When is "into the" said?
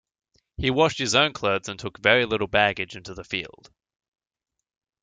2.95-3.23